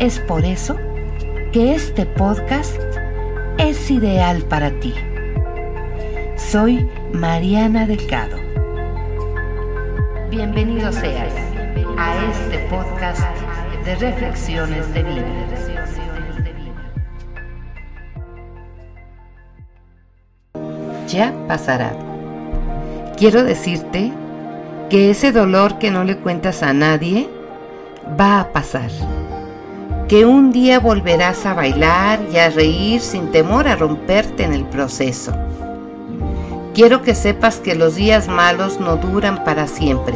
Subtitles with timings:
[0.00, 0.76] Es por eso
[1.52, 2.80] que este podcast
[3.58, 4.94] es ideal para ti.
[6.36, 8.36] Soy Mariana Delgado.
[10.30, 11.32] Bienvenido seas
[11.96, 13.22] a este podcast
[13.84, 15.24] de reflexiones de vida.
[21.08, 21.92] Ya pasará.
[23.16, 24.12] Quiero decirte
[24.90, 27.28] que ese dolor que no le cuentas a nadie
[28.16, 28.90] va a pasar
[30.08, 34.64] que un día volverás a bailar y a reír sin temor a romperte en el
[34.64, 35.34] proceso.
[36.74, 40.14] Quiero que sepas que los días malos no duran para siempre,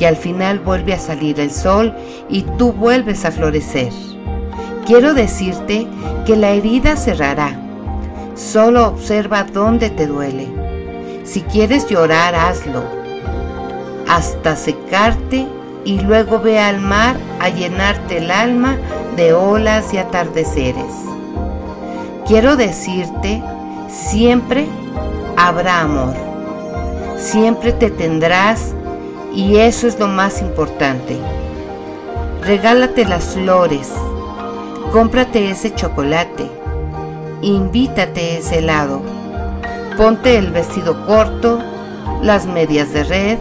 [0.00, 1.94] que al final vuelve a salir el sol
[2.28, 3.92] y tú vuelves a florecer.
[4.84, 5.86] Quiero decirte
[6.26, 7.56] que la herida cerrará.
[8.34, 10.48] Solo observa dónde te duele.
[11.22, 12.82] Si quieres llorar, hazlo.
[14.08, 15.46] Hasta secarte
[15.84, 18.76] y luego ve al mar a llenarte el alma
[19.16, 20.92] de olas y atardeceres.
[22.26, 23.42] Quiero decirte,
[23.88, 24.66] siempre
[25.36, 26.14] habrá amor,
[27.18, 28.74] siempre te tendrás
[29.34, 31.18] y eso es lo más importante.
[32.42, 33.90] Regálate las flores,
[34.92, 36.50] cómprate ese chocolate,
[37.42, 39.02] invítate ese helado,
[39.96, 41.58] ponte el vestido corto,
[42.22, 43.38] las medias de red,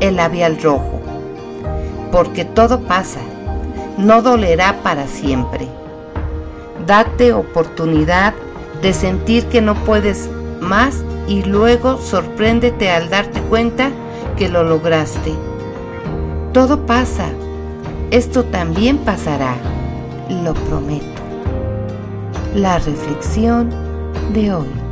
[0.00, 0.93] el labial rojo,
[2.14, 3.18] porque todo pasa
[3.98, 5.66] no dolerá para siempre.
[6.86, 8.34] Date oportunidad
[8.80, 10.30] de sentir que no puedes
[10.60, 13.90] más y luego sorpréndete al darte cuenta
[14.36, 15.34] que lo lograste.
[16.52, 17.30] Todo pasa.
[18.12, 19.56] Esto también pasará.
[20.44, 21.20] Lo prometo.
[22.54, 23.70] La reflexión
[24.32, 24.83] de hoy.